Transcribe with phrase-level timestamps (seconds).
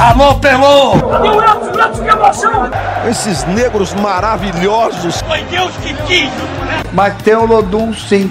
[0.00, 0.94] Alô, Pelô!
[3.06, 5.20] Esses negros maravilhosos.
[5.20, 6.30] Foi Deus que quis!
[6.94, 8.30] Mas tem o Lodum sim.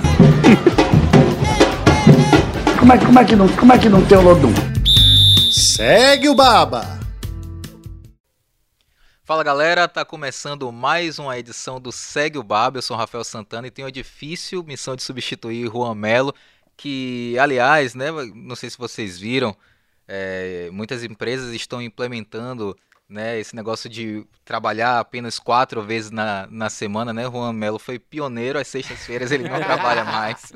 [2.79, 4.51] como, é, como, é que não, como é que não tem o Lodum?
[5.51, 6.99] Segue o Baba!
[9.23, 12.79] Fala galera, tá começando mais uma edição do Segue o Baba.
[12.79, 16.33] Eu sou o Rafael Santana e tenho a difícil missão de substituir Juan Melo,
[16.75, 19.55] que, aliás, né, não sei se vocês viram,
[20.11, 22.75] é, muitas empresas estão implementando
[23.07, 27.23] né, esse negócio de trabalhar apenas quatro vezes na, na semana, né?
[27.23, 30.51] Juan Melo foi pioneiro, às sextas-feiras ele não trabalha mais.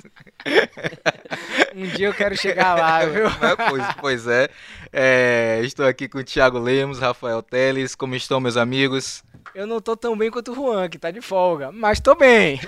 [1.75, 3.29] Um dia eu quero chegar lá, viu?
[3.29, 4.49] Né, pois, pois é.
[4.91, 5.61] é.
[5.63, 7.93] Estou aqui com o Thiago Lemos, Rafael Teles.
[7.93, 9.23] Como estão, meus amigos?
[9.53, 12.59] Eu não tô tão bem quanto o Juan, que tá de folga, mas tô bem.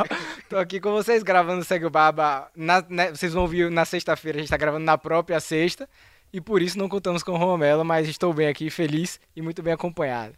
[0.48, 2.48] tô aqui com vocês gravando o Segue o Baba.
[2.54, 5.88] Na, né, vocês vão ouvir na sexta-feira, a gente tá gravando na própria sexta.
[6.32, 9.62] E por isso não contamos com o Romelo, mas estou bem aqui, feliz e muito
[9.62, 10.34] bem acompanhado.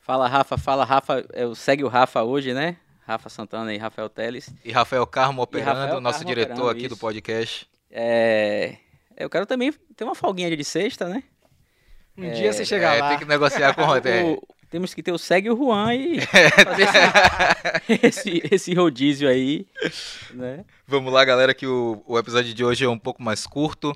[0.00, 2.76] Fala Rafa, fala Rafa, eu segue o Rafa hoje, né?
[3.06, 4.48] Rafa Santana e Rafael Teles.
[4.64, 7.00] E Rafael Carmo operando, Rafael nosso Carmo diretor operando, aqui do isso.
[7.00, 7.68] podcast.
[7.90, 8.76] É,
[9.16, 11.22] eu quero também ter uma folguinha de sexta, né?
[12.16, 13.08] Um dia você chegar É, lá.
[13.10, 14.22] tem que negociar com o Rodé.
[14.24, 16.82] O- temos que ter o segue o Juan e fazer
[17.90, 19.66] esse, esse, esse rodízio aí,
[20.32, 20.64] né?
[20.86, 23.92] Vamos lá, galera, que o, o episódio de hoje é um pouco mais curto.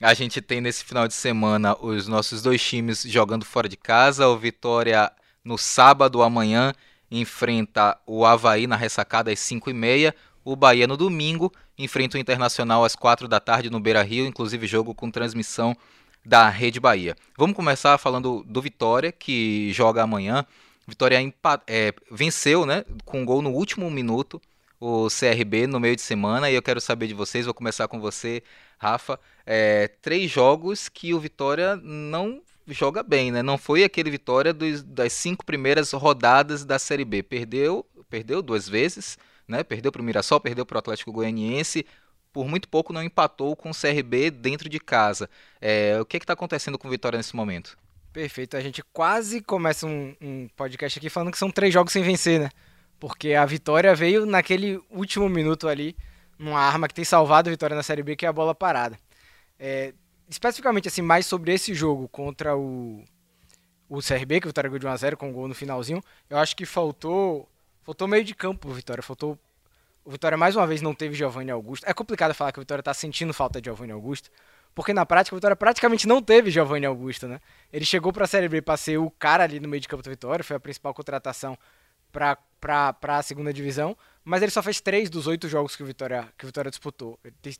[0.00, 4.28] A gente tem nesse final de semana os nossos dois times jogando fora de casa.
[4.28, 5.10] O Vitória
[5.42, 6.72] no sábado amanhã
[7.10, 10.14] enfrenta o Havaí na ressacada às 5h30.
[10.44, 14.68] O Bahia no domingo enfrenta o Internacional às 4 da tarde no Beira Rio, inclusive
[14.68, 15.76] jogo com transmissão
[16.24, 17.16] da Rede Bahia.
[17.36, 20.46] Vamos começar falando do Vitória, que joga amanhã.
[20.86, 21.18] Vitória
[21.66, 24.40] é, venceu né, com um gol no último minuto
[24.80, 28.00] o CRB no meio de semana e eu quero saber de vocês, vou começar com
[28.00, 28.42] você,
[28.78, 29.18] Rafa.
[29.44, 33.42] É, três jogos que o Vitória não joga bem, né?
[33.42, 37.22] Não foi aquele Vitória dos- das cinco primeiras rodadas da Série B.
[37.22, 39.64] Perdeu, perdeu duas vezes, né?
[39.64, 41.86] Perdeu para o Mirassol, perdeu para o Atlético Goianiense.
[42.32, 45.28] Por muito pouco não empatou com o CRB dentro de casa.
[45.60, 47.76] É, o que está acontecendo com o Vitória nesse momento?
[48.12, 52.02] Perfeito, a gente quase começa um, um podcast aqui falando que são três jogos sem
[52.02, 52.50] vencer, né?
[52.98, 55.96] Porque a vitória veio naquele último minuto ali,
[56.38, 58.98] numa arma que tem salvado a vitória na Série B, que é a bola parada.
[59.58, 59.92] É,
[60.28, 63.02] especificamente, assim, mais sobre esse jogo contra o,
[63.88, 66.54] o CRB, que o Vitória ganhou de 1x0 com um gol no finalzinho, eu acho
[66.54, 67.48] que faltou,
[67.82, 69.38] faltou meio de campo Vitória, faltou...
[70.04, 71.84] O Vitória mais uma vez não teve Giovanni Augusto.
[71.86, 74.30] É complicado falar que o Vitória tá sentindo falta de Giovanni Augusto,
[74.74, 77.40] porque na prática o Vitória praticamente não teve Giovanni Augusto, né?
[77.70, 80.02] Ele chegou para a Série B para ser o cara ali no meio de campo
[80.02, 81.58] do Vitória, foi a principal contratação
[82.10, 82.38] para
[83.18, 86.44] a segunda divisão, mas ele só fez três dos oito jogos que o Vitória, que
[86.44, 87.18] o Vitória disputou.
[87.24, 87.54] Ele tem,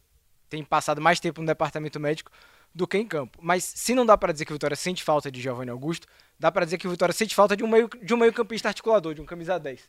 [0.49, 2.31] tem passado mais tempo no departamento médico
[2.75, 3.39] do que em campo.
[3.43, 6.07] Mas se não dá para dizer que o Vitória sente falta de Giovanni Augusto,
[6.39, 9.15] dá para dizer que o Vitória sente falta de um meio de um meio-campista articulador,
[9.15, 9.89] de um camisa 10,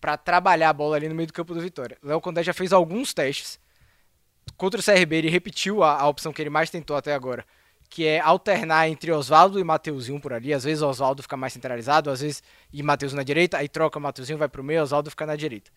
[0.00, 1.96] para trabalhar a bola ali no meio do campo do Vitória.
[2.02, 3.58] Léo Condé já fez alguns testes
[4.56, 7.44] contra o CRB, ele repetiu a, a opção que ele mais tentou até agora,
[7.88, 10.52] que é alternar entre Oswaldo e Mateuzinho por ali.
[10.52, 12.42] Às vezes Oswaldo fica mais centralizado, às vezes
[12.72, 15.70] e Matheus na direita, aí troca Mateuzinho, vai pro meio, Oswaldo fica na direita.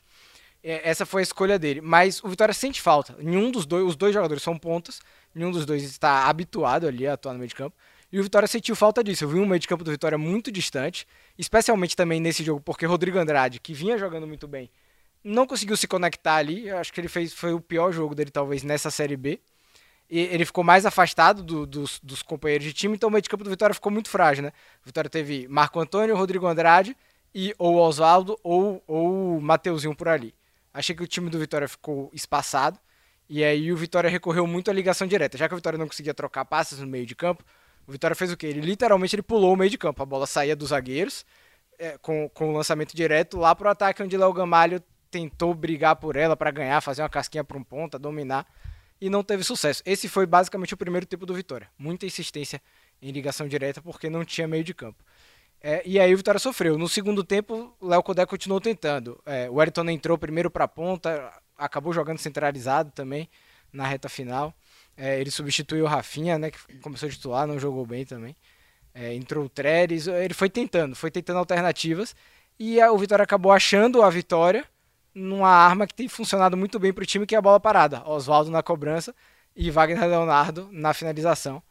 [0.63, 1.81] É, essa foi a escolha dele.
[1.81, 3.15] Mas o Vitória sente falta.
[3.19, 5.01] Nenhum dos dois, os dois jogadores são pontas,
[5.33, 7.75] nenhum dos dois está habituado ali a atuar no meio de campo.
[8.11, 9.23] E o Vitória sentiu falta disso.
[9.23, 12.85] Eu vi um meio de campo do Vitória muito distante, especialmente também nesse jogo, porque
[12.85, 14.69] Rodrigo Andrade, que vinha jogando muito bem,
[15.23, 16.67] não conseguiu se conectar ali.
[16.67, 19.39] Eu acho que ele fez foi o pior jogo dele, talvez, nessa Série B.
[20.09, 23.43] Ele ficou mais afastado do- dos, dos companheiros de time, então o meio de campo
[23.43, 24.51] do Vitória ficou muito frágil, né?
[24.83, 26.97] O Vitória teve Marco Antônio, Rodrigo Andrade
[27.33, 30.33] e ou Oswaldo ou o Mateuzinho por ali.
[30.73, 32.79] Achei que o time do Vitória ficou espaçado.
[33.29, 35.37] E aí o Vitória recorreu muito à ligação direta.
[35.37, 37.43] Já que o Vitória não conseguia trocar passes no meio de campo,
[37.85, 38.47] o Vitória fez o quê?
[38.47, 40.01] Ele literalmente ele pulou o meio de campo.
[40.01, 41.23] A bola saía dos zagueiros
[41.77, 44.81] é, com, com o lançamento direto lá pro ataque, onde Léo Gamalho
[45.11, 48.47] tentou brigar por ela para ganhar, fazer uma casquinha para um ponta, dominar
[49.01, 49.81] e não teve sucesso.
[49.85, 51.69] Esse foi basicamente o primeiro tempo do Vitória.
[51.77, 52.62] Muita insistência
[53.01, 55.03] em ligação direta porque não tinha meio de campo.
[55.62, 56.77] É, e aí o Vitória sofreu.
[56.77, 59.21] No segundo tempo, Léo Codé continuou tentando.
[59.25, 63.29] É, o Wellington entrou primeiro para a ponta, acabou jogando centralizado também
[63.71, 64.53] na reta final.
[64.95, 68.35] É, ele substituiu o Rafinha, né, que começou a titular, não jogou bem também.
[68.94, 72.15] É, entrou o Treres, ele foi tentando, foi tentando alternativas.
[72.57, 74.65] E a- o Vitória acabou achando a vitória
[75.13, 78.07] numa arma que tem funcionado muito bem para o time, que é a bola parada.
[78.07, 79.13] Oswaldo na cobrança
[79.56, 81.61] e Wagner Leonardo na finalização.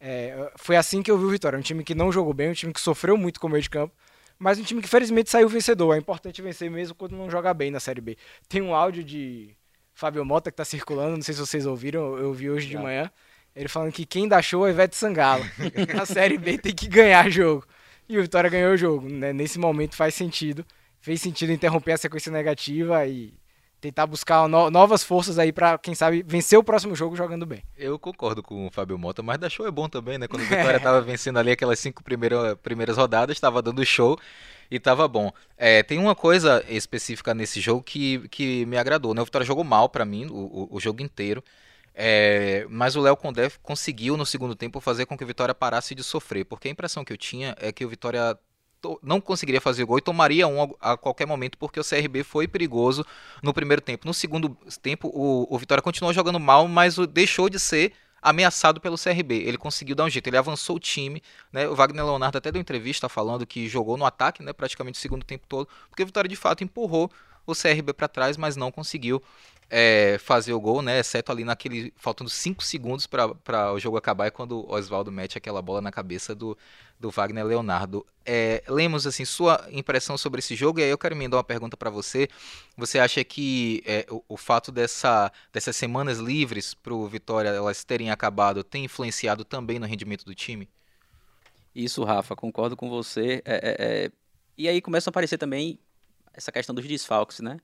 [0.00, 1.58] É, foi assim que eu vi o Vitória.
[1.58, 3.70] Um time que não jogou bem, um time que sofreu muito com o meio de
[3.70, 3.94] campo,
[4.38, 5.94] mas um time que felizmente saiu vencedor.
[5.94, 8.16] É importante vencer mesmo quando não joga bem na Série B.
[8.48, 9.56] Tem um áudio de
[9.94, 13.10] Fábio Mota que está circulando, não sei se vocês ouviram, eu vi hoje de manhã.
[13.54, 15.42] Ele falando que quem dá show é Ivete Sangalo.
[15.96, 17.66] Na Série B tem que ganhar jogo.
[18.06, 19.08] E o Vitória ganhou o jogo.
[19.08, 19.32] Né?
[19.32, 20.64] Nesse momento faz sentido.
[21.00, 23.34] Fez sentido interromper a sequência negativa e
[23.80, 27.62] tentar buscar no novas forças aí para quem sabe vencer o próximo jogo jogando bem.
[27.76, 30.26] Eu concordo com o Fábio Mota, mas dar show é bom também, né?
[30.26, 34.18] Quando o Vitória tava vencendo ali aquelas cinco primeiras, primeiras rodadas, estava dando show
[34.70, 35.30] e tava bom.
[35.56, 39.20] É, tem uma coisa específica nesse jogo que, que me agradou, né?
[39.20, 41.42] O Vitória jogou mal para mim o, o, o, jogo inteiro.
[41.94, 45.94] É, mas o Léo Condé conseguiu no segundo tempo fazer com que o Vitória parasse
[45.94, 48.38] de sofrer, porque a impressão que eu tinha é que o Vitória
[49.02, 53.04] não conseguiria fazer gol e tomaria um a qualquer momento porque o CRB foi perigoso
[53.42, 54.06] no primeiro tempo.
[54.06, 58.80] No segundo tempo, o, o Vitória continuou jogando mal, mas o, deixou de ser ameaçado
[58.80, 59.36] pelo CRB.
[59.36, 61.22] Ele conseguiu dar um jeito, ele avançou o time.
[61.52, 61.68] Né?
[61.68, 65.24] O Wagner Leonardo até deu entrevista falando que jogou no ataque né, praticamente o segundo
[65.24, 67.10] tempo todo, porque o Vitória de fato empurrou
[67.46, 69.22] o CRB para trás, mas não conseguiu
[69.68, 71.00] é, fazer o gol, né?
[71.00, 71.92] Exceto ali naquele.
[71.96, 75.90] faltando 5 segundos para o jogo acabar, é quando o Oswaldo mete aquela bola na
[75.90, 76.56] cabeça do,
[76.98, 78.06] do Wagner Leonardo.
[78.24, 81.76] É, Lemos, assim, sua impressão sobre esse jogo, e aí eu quero emendar uma pergunta
[81.76, 82.28] para você.
[82.76, 87.84] Você acha que é, o, o, fato dessa, dessas semanas livres para o Vitória elas
[87.84, 90.68] terem acabado tem influenciado também no rendimento do time?
[91.74, 93.42] Isso, Rafa, concordo com você.
[93.44, 94.10] É, é, é
[94.56, 95.78] e aí começa a aparecer também
[96.32, 97.58] essa questão dos desfalques, né?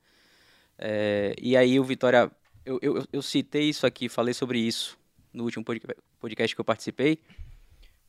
[0.84, 2.29] É, e aí o Vitória,
[2.67, 4.99] eu, eu, eu, citei isso aqui, falei sobre isso
[5.32, 5.64] no último
[6.19, 7.20] podcast que eu participei.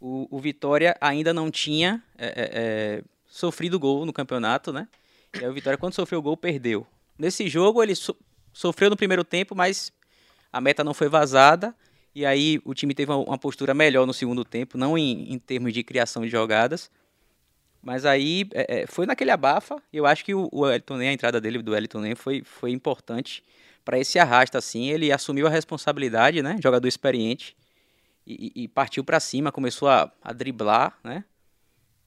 [0.01, 4.87] O, o Vitória ainda não tinha é, é, é, sofrido gol no campeonato, né?
[5.35, 6.85] E aí o Vitória, quando sofreu o gol, perdeu.
[7.15, 8.17] Nesse jogo ele so,
[8.51, 9.93] sofreu no primeiro tempo, mas
[10.51, 11.75] a meta não foi vazada.
[12.15, 15.37] E aí o time teve uma, uma postura melhor no segundo tempo, não em, em
[15.37, 16.89] termos de criação de jogadas,
[17.83, 19.75] mas aí é, é, foi naquele abafa.
[19.91, 23.43] Eu acho que o, o a entrada dele do Elton Nem foi, foi importante
[23.83, 24.89] para esse arrasta assim.
[24.89, 26.57] Ele assumiu a responsabilidade, né?
[26.63, 27.57] Jogador experiente
[28.25, 31.25] e, e partiu para cima, começou a, a driblar, né?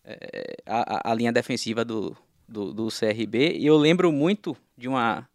[0.03, 2.17] É, a, a, linha defensiva do,
[2.49, 3.59] do, do CRB.
[3.59, 5.29] E eu lembro muito de uma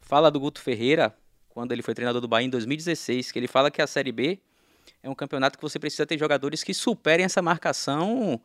[0.00, 1.14] fala do Guto Ferreira
[1.48, 4.38] quando ele foi treinador do Bahia em 2016, que ele fala que a Série B
[5.02, 8.40] é um campeonato que você precisa ter jogadores que superem essa marcação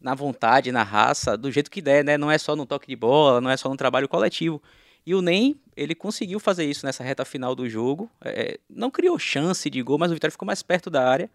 [0.00, 2.16] na vontade, na raça, do jeito que der, né?
[2.16, 4.62] Não é só no toque de bola, não é só no trabalho coletivo.
[5.04, 8.10] E o NEM, ele conseguiu fazer isso nessa reta final do jogo.
[8.22, 11.30] É, não criou chance de gol, mas o Vitória ficou mais perto da área.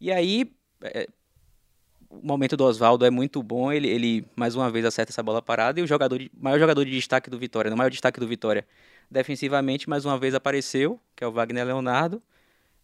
[0.00, 0.50] E aí,
[0.82, 1.06] é,
[2.10, 3.72] o momento do Oswaldo é muito bom.
[3.72, 5.78] Ele, ele, mais uma vez, acerta essa bola parada.
[5.80, 8.66] E o jogador maior jogador de destaque do Vitória, o maior destaque do Vitória,
[9.10, 12.22] defensivamente, mais uma vez apareceu, que é o Wagner Leonardo.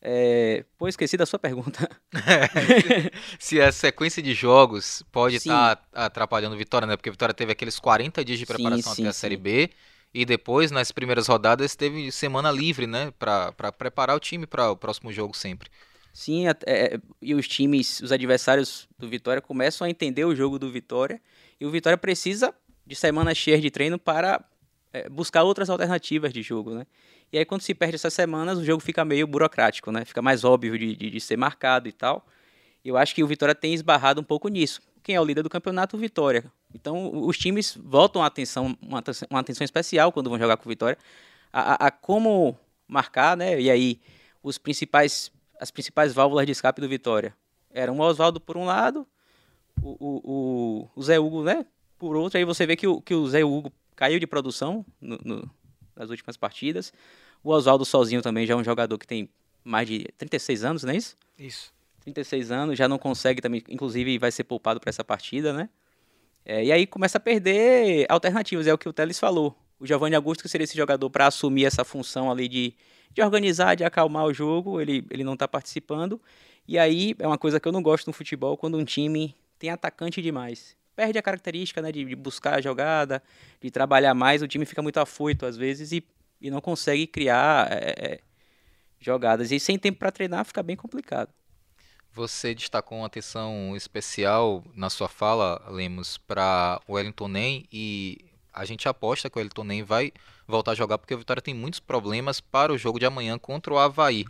[0.04, 0.64] É...
[0.76, 1.88] Pô, esqueci da sua pergunta.
[3.38, 6.96] se a sequência de jogos pode estar tá atrapalhando o Vitória, né?
[6.96, 9.70] Porque Vitória teve aqueles 40 dias de preparação sim, sim, até a Série B.
[10.12, 13.12] E depois, nas primeiras rodadas, teve semana livre, né?
[13.16, 15.70] Para preparar o time para o próximo jogo sempre.
[16.12, 20.70] Sim, é, e os times, os adversários do Vitória começam a entender o jogo do
[20.70, 21.22] Vitória.
[21.60, 22.52] E o Vitória precisa
[22.84, 24.44] de semanas cheias de treino para
[24.92, 26.86] é, buscar outras alternativas de jogo, né?
[27.32, 30.04] E aí, quando se perde essas semanas, o jogo fica meio burocrático, né?
[30.04, 32.26] Fica mais óbvio de, de, de ser marcado e tal.
[32.84, 34.82] Eu acho que o Vitória tem esbarrado um pouco nisso.
[35.02, 35.96] Quem é o líder do campeonato?
[35.96, 36.44] O Vitória.
[36.74, 40.68] Então, os times voltam a atenção, uma, uma atenção especial quando vão jogar com o
[40.68, 40.98] Vitória,
[41.52, 42.56] a, a, a como
[42.86, 43.60] marcar, né?
[43.60, 44.00] E aí,
[44.42, 47.34] os principais, as principais válvulas de escape do Vitória
[47.70, 49.06] eram o Oswaldo por um lado,
[49.80, 51.64] o, o, o, Zé Hugo, né?
[51.98, 55.18] Por outro, aí você vê que o, que o Zé Hugo caiu de produção no,
[55.24, 55.50] no,
[55.96, 56.92] nas últimas partidas.
[57.42, 59.28] O Oswaldo sozinho também já é um jogador que tem
[59.64, 61.16] mais de 36 anos, não é isso?
[61.38, 61.72] Isso.
[62.00, 65.68] 36 anos, já não consegue também, inclusive vai ser poupado para essa partida, né?
[66.44, 69.56] É, e aí começa a perder alternativas, é o que o Teles falou.
[69.78, 72.74] O Giovanni Augusto, que seria esse jogador para assumir essa função ali de,
[73.12, 76.20] de organizar, de acalmar o jogo, ele, ele não está participando.
[76.66, 79.70] E aí é uma coisa que eu não gosto no futebol, quando um time tem
[79.70, 80.76] atacante demais.
[81.02, 83.22] Perde a característica né, de, de buscar a jogada,
[83.60, 86.04] de trabalhar mais, o time fica muito afoito às vezes e
[86.42, 88.20] e não consegue criar é, é,
[89.00, 89.52] jogadas.
[89.52, 91.30] E sem tempo para treinar fica bem complicado.
[92.12, 98.18] Você destacou uma atenção especial na sua fala, Lemos, para o Wellington Nem e
[98.52, 100.12] a gente aposta que o Wellington Nem vai
[100.46, 103.72] voltar a jogar porque o Vitória tem muitos problemas para o jogo de amanhã contra
[103.72, 104.26] o Havaí.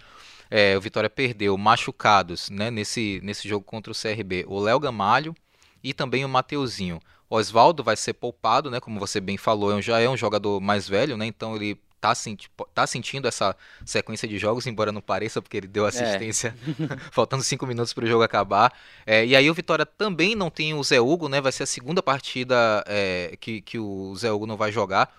[0.48, 4.44] É, o Vitória perdeu machucados né, nesse, nesse jogo contra o CRB.
[4.46, 5.34] O Léo Gamalho
[5.82, 7.00] e também o Mateuzinho.
[7.28, 8.78] Oswaldo vai ser poupado, né?
[8.78, 11.26] Como você bem falou, é já é um jogador mais velho, né?
[11.26, 15.68] Então ele tá, senti tá sentindo essa sequência de jogos, embora não pareça, porque ele
[15.68, 15.88] deu é.
[15.88, 16.96] assistência é.
[17.12, 18.72] faltando cinco minutos para o jogo acabar.
[19.06, 21.40] É, e aí o Vitória também não tem o Zé Hugo, né?
[21.40, 25.14] Vai ser a segunda partida é, que, que o Zé Hugo não vai jogar.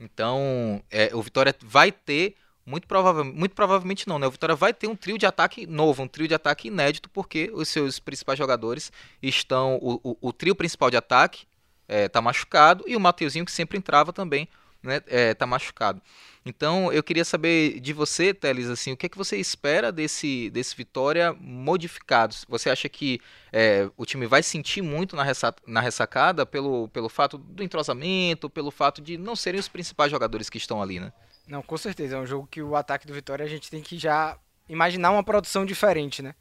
[0.00, 2.36] Então, é, o Vitória vai ter
[2.68, 4.26] muito, provável, muito provavelmente não, né?
[4.26, 7.50] O Vitória vai ter um trio de ataque novo, um trio de ataque inédito, porque
[7.54, 9.76] os seus principais jogadores estão.
[9.80, 11.46] O, o, o trio principal de ataque
[11.88, 14.46] está machucado e o Mateuzinho, que sempre entrava também,
[14.82, 16.02] né, é, tá machucado.
[16.44, 20.50] Então eu queria saber de você, Teles, assim, o que é que você espera desse,
[20.50, 22.34] desse Vitória modificado?
[22.48, 23.20] Você acha que
[23.52, 28.48] é, o time vai sentir muito na, ressa na ressacada pelo, pelo fato do entrosamento,
[28.48, 31.12] pelo fato de não serem os principais jogadores que estão ali, né?
[31.48, 32.16] Não, com certeza.
[32.16, 34.36] É um jogo que o ataque do Vitória a gente tem que já
[34.68, 36.34] imaginar uma produção diferente, né?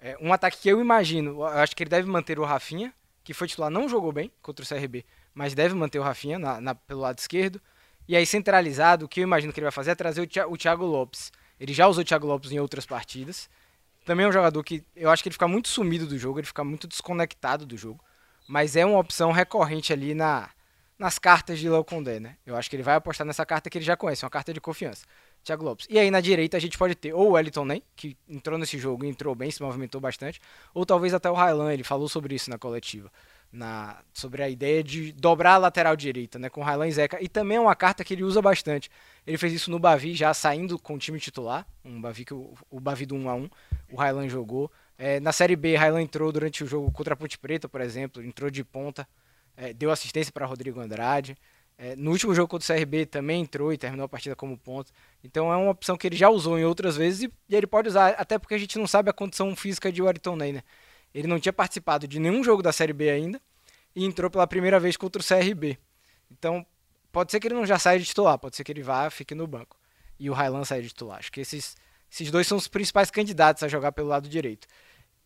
[0.00, 3.34] É, um ataque que eu imagino, eu acho que ele deve manter o Rafinha, que
[3.34, 6.74] foi titular, não jogou bem contra o CRB, mas deve manter o Rafinha na, na,
[6.76, 7.60] pelo lado esquerdo.
[8.06, 10.84] E aí, centralizado, o que eu imagino que ele vai fazer é trazer o Thiago
[10.84, 11.32] Lopes.
[11.58, 13.50] Ele já usou o Thiago Lopes em outras partidas.
[14.04, 16.46] Também é um jogador que eu acho que ele fica muito sumido do jogo, ele
[16.46, 18.04] fica muito desconectado do jogo.
[18.46, 20.48] Mas é uma opção recorrente ali na,
[20.98, 22.36] nas cartas de Léo Condé, né?
[22.46, 24.60] Eu acho que ele vai apostar nessa carta que ele já conhece, uma carta de
[24.60, 25.04] confiança.
[25.44, 25.86] Thiago Lopes.
[25.88, 28.78] E aí na direita a gente pode ter ou o Wellington Nem, que entrou nesse
[28.78, 30.40] jogo entrou bem, se movimentou bastante,
[30.74, 33.10] ou talvez até o Railan, ele falou sobre isso na coletiva
[33.52, 37.22] na, sobre a ideia de dobrar a lateral direita, né, com Railan e Zeca.
[37.22, 38.90] E também é uma carta que ele usa bastante.
[39.26, 42.54] Ele fez isso no Bavi, já saindo com o time titular, um Bavi que o,
[42.70, 43.50] o Bavi do 1 a 1
[43.92, 44.70] o Railan jogou.
[44.98, 48.22] É, na Série B, Railan entrou durante o jogo contra a Ponte Preta, por exemplo,
[48.22, 49.08] entrou de ponta,
[49.56, 51.36] é, deu assistência para Rodrigo Andrade.
[51.78, 54.90] É, no último jogo contra o CRB também entrou e terminou a partida como ponta.
[55.22, 57.88] Então é uma opção que ele já usou em outras vezes e, e ele pode
[57.88, 60.62] usar, até porque a gente não sabe a condição física de Wellington Ney, né?
[61.14, 63.40] Ele não tinha participado de nenhum jogo da Série B ainda
[63.94, 65.78] e entrou pela primeira vez contra o CRB.
[66.30, 66.64] Então,
[67.10, 69.34] pode ser que ele não já saia de titular, pode ser que ele vá, fique
[69.34, 69.78] no banco.
[70.18, 71.18] E o Railan saia de titular.
[71.18, 71.76] Acho que esses,
[72.10, 74.66] esses dois são os principais candidatos a jogar pelo lado direito.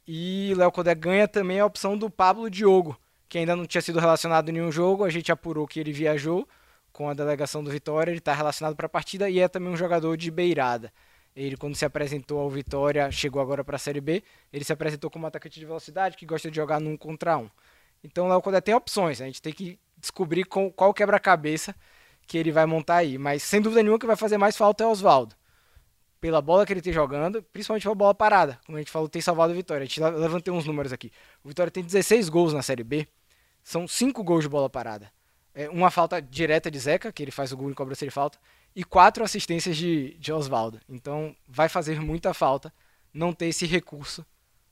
[0.07, 2.97] E Léo Codé ganha também a opção do Pablo Diogo,
[3.31, 5.05] que ainda não tinha sido relacionado em nenhum jogo.
[5.05, 6.47] A gente apurou que ele viajou
[6.93, 9.77] com a delegação do Vitória, ele está relacionado para a partida e é também um
[9.77, 10.93] jogador de beirada.
[11.37, 15.09] Ele, quando se apresentou ao Vitória, chegou agora para a Série B, ele se apresentou
[15.09, 17.49] como atacante de velocidade, que gosta de jogar num contra um.
[18.03, 21.73] Então o Léo Condé tem opções, a gente tem que descobrir com, qual quebra-cabeça
[22.27, 23.17] que ele vai montar aí.
[23.17, 25.37] Mas sem dúvida nenhuma que vai fazer mais falta é o Oswaldo.
[26.21, 28.59] Pela bola que ele tem jogando, principalmente pela bola parada.
[28.67, 29.85] Como a gente falou, tem salvado o Vitória.
[29.85, 31.13] A gente levantei uns números aqui.
[31.45, 33.07] O Vitória tem 16 gols na Série B.
[33.63, 35.13] São 5 gols de bola parada.
[35.55, 38.39] É uma falta direta de Zeca, que ele faz o gol em cobrança de falta
[38.75, 40.81] e quatro assistências de, de Oswaldo.
[40.89, 42.73] Então vai fazer muita falta
[43.13, 44.25] não ter esse recurso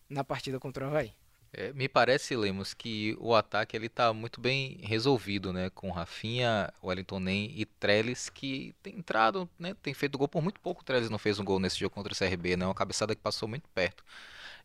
[0.08, 1.12] na partida contra o Havaí.
[1.52, 5.70] É, me parece, Lemos, que o ataque ele tá muito bem resolvido, né?
[5.70, 9.74] Com Rafinha, Wellington Nem e Trellis, que tem entrado, né?
[9.82, 10.82] Tem feito gol por muito pouco.
[10.82, 12.66] O Trellis não fez um gol nesse jogo contra o CRB, né?
[12.66, 14.04] Uma cabeçada que passou muito perto.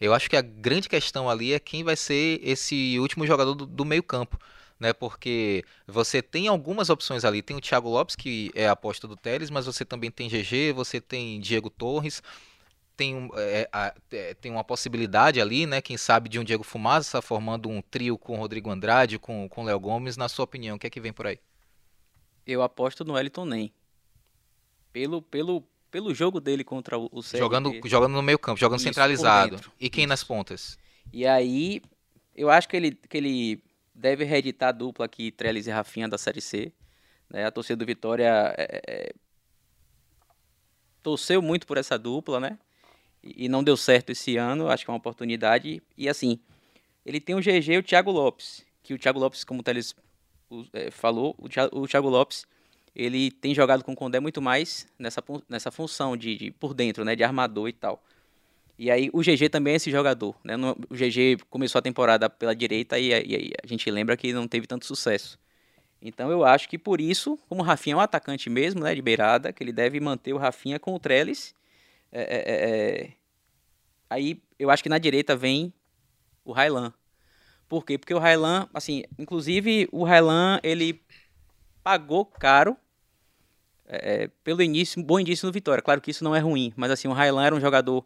[0.04, 3.66] Eu acho que a grande questão ali é quem vai ser esse último jogador do,
[3.66, 4.38] do meio campo
[4.84, 4.92] né?
[4.92, 7.42] Porque você tem algumas opções ali.
[7.42, 10.74] Tem o Thiago Lopes, que é a aposta do Teles, mas você também tem GG,
[10.76, 12.22] você tem Diego Torres.
[12.98, 13.70] Tem, é,
[14.12, 15.82] é, tem uma possibilidade ali, né?
[15.82, 19.80] Quem sabe de um Diego Fumaça formando um trio com Rodrigo Andrade, com o Léo
[19.80, 20.18] Gomes.
[20.18, 21.40] Na sua opinião, o que é que vem por aí?
[22.46, 23.74] Eu aposto no Elton Nem.
[24.92, 27.38] Pelo, pelo, pelo jogo dele contra o CRB.
[27.38, 29.62] Jogando, jogando no meio campo, jogando Isso, centralizado.
[29.80, 30.10] E quem Isso.
[30.10, 30.76] nas pontas?
[31.14, 31.84] E aí,
[32.36, 36.18] eu acho que ele, que ele deve reeditar a dupla aqui, Trellis e Rafinha da
[36.18, 36.74] Série C.
[37.30, 37.46] Né?
[37.46, 39.14] A torcida do Vitória é, é,
[41.04, 42.58] torceu muito por essa dupla, né?
[43.22, 45.80] E, e não deu certo esse ano, acho que é uma oportunidade.
[45.96, 46.40] E assim,
[47.06, 49.94] ele tem o GG e o Thiago Lopes, que o Thiago Lopes, como o Teles
[50.74, 52.48] é, falou, o Thiago Lopes
[52.96, 57.04] ele tem jogado com o Condé muito mais nessa, nessa função de, de, por dentro,
[57.04, 58.04] né, de armador e tal.
[58.78, 60.56] E aí o GG também é esse jogador, né?
[60.90, 64.66] O GG começou a temporada pela direita e, e, a gente lembra que não teve
[64.66, 65.40] tanto sucesso.
[66.02, 69.02] Então eu acho que por isso, como o Rafinha é um atacante mesmo, né, de
[69.02, 71.54] beirada, que ele deve manter o Rafinha com o Trellis.
[72.12, 73.04] É, é, é...
[73.06, 73.14] é.
[74.10, 75.74] Aí eu acho que na direita vem
[76.44, 76.94] o Railan.
[77.70, 77.98] Por quê?
[77.98, 81.02] Porque o Railan, assim, inclusive o Railan, ele
[81.84, 82.78] pagou caro
[83.86, 85.82] é, é, pelo início, bom início no Vitória.
[85.82, 88.06] Claro que isso não é ruim, mas assim, o Railan era um jogador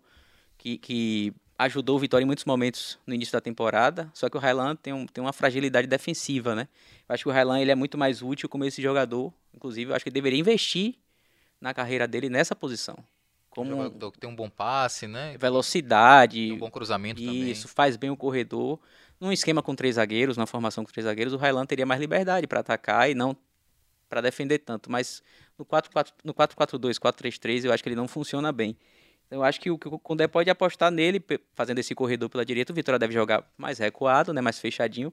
[0.57, 4.39] que, que ajudou o Vitória em muitos momentos no início da temporada, só que o
[4.39, 6.67] Railan tem, um, tem uma fragilidade defensiva, né?
[7.07, 9.95] Eu acho que o Railan ele é muito mais útil como esse jogador, inclusive eu
[9.95, 10.95] acho que ele deveria investir
[11.59, 12.97] na carreira dele nessa posição.
[13.49, 15.35] Como um jogador que tem um bom passe, né?
[15.39, 16.51] Velocidade.
[16.51, 17.51] um bom cruzamento isso, também.
[17.51, 18.79] Isso, faz bem o corredor.
[19.19, 22.45] Num esquema com três zagueiros, numa formação com três zagueiros, o Railan teria mais liberdade
[22.45, 23.35] para atacar e não
[24.07, 24.91] para defender tanto.
[24.91, 25.23] Mas
[25.57, 28.77] no 4-4, no 4-4-2, 4-3-3, eu acho que ele não funciona bem.
[29.29, 31.21] Eu acho que o, Condé pode apostar nele,
[31.53, 32.71] fazendo esse corredor pela direita.
[32.71, 35.11] O Vitória deve jogar mais recuado, né, mais fechadinho.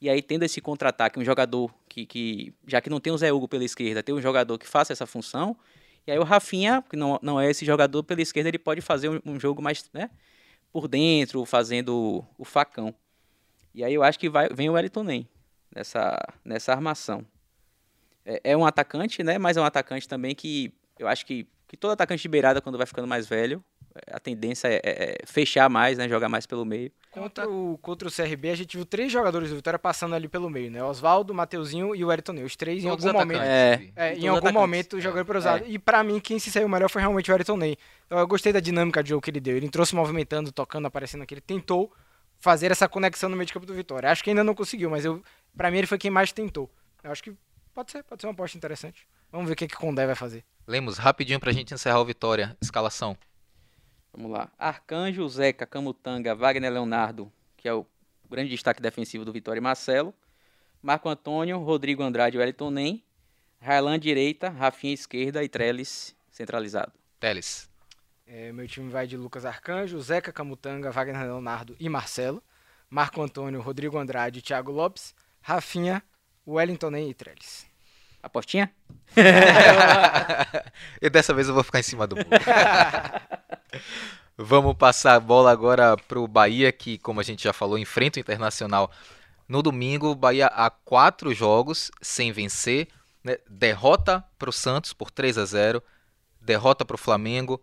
[0.00, 3.32] E aí, tendo esse contra-ataque, um jogador que, que, já que não tem o Zé
[3.32, 5.56] Hugo pela esquerda, tem um jogador que faça essa função.
[6.06, 9.08] E aí o Rafinha, que não, não é esse jogador pela esquerda, ele pode fazer
[9.08, 10.10] um, um jogo mais né,
[10.70, 12.94] por dentro, fazendo o, facão.
[13.74, 15.04] E aí eu acho que vai, vem o Wellington
[15.74, 17.24] nessa, nessa armação.
[18.24, 19.38] É, é, um atacante, né?
[19.38, 22.78] Mas é um atacante também que eu acho que, que todo atacante de beirada, quando
[22.78, 23.62] vai ficando mais velho,
[24.10, 26.08] a tendência é, é, é fechar mais, né?
[26.08, 26.90] Jogar mais pelo meio.
[27.12, 30.50] Contra o, contra o CRB, a gente viu três jogadores do Vitória passando ali pelo
[30.50, 30.82] meio, né?
[30.82, 32.44] Oswaldo, Mateuzinho e o Ayrton Ney.
[32.44, 33.42] Os três em algum momento.
[33.42, 35.64] É, é, em algum momento jogando por usado.
[35.66, 37.76] E para mim, quem se saiu melhor foi realmente o Ayrton Ney.
[38.06, 39.56] Então, eu gostei da dinâmica de jogo que ele deu.
[39.56, 41.34] Ele entrou se movimentando, tocando, aparecendo aqui.
[41.34, 41.92] Ele tentou
[42.40, 44.10] fazer essa conexão no meio de campo do Vitória.
[44.10, 45.22] Acho que ainda não conseguiu, mas eu,
[45.56, 46.68] para mim ele foi quem mais tentou.
[47.02, 47.32] Eu acho que
[47.74, 49.06] pode ser, pode ser uma aposta interessante.
[49.30, 50.44] Vamos ver o que, que o Condé vai fazer.
[50.66, 52.56] Lemos, rapidinho pra gente encerrar o Vitória.
[52.62, 53.16] Escalação.
[54.12, 54.50] Vamos lá.
[54.58, 57.84] Arcanjo, Zeca, Camutanga, Wagner Leonardo, que é o
[58.30, 60.14] grande destaque defensivo do Vitória e Marcelo.
[60.80, 63.04] Marco Antônio, Rodrigo Andrade e Wellington Nem.
[63.60, 66.92] Railan direita, Rafinha esquerda e Trellis centralizado.
[67.18, 67.68] Teles.
[68.26, 72.42] É, meu time vai de Lucas Arcanjo, Zeca Camutanga, Wagner Leonardo e Marcelo.
[72.88, 75.14] Marco Antônio, Rodrigo Andrade e Thiago Lopes.
[75.40, 76.02] Rafinha,
[76.46, 77.66] Wellington Nem e Trellis.
[78.22, 78.72] Apostinha?
[81.00, 82.28] e dessa vez eu vou ficar em cima do muro.
[84.36, 88.18] Vamos passar a bola agora para o Bahia, que, como a gente já falou, enfrenta
[88.18, 88.90] o Internacional
[89.46, 90.08] no domingo.
[90.08, 92.88] O Bahia há quatro jogos sem vencer.
[93.22, 93.36] Né?
[93.48, 95.82] Derrota para o Santos por 3 a 0
[96.44, 97.60] derrota para o Flamengo,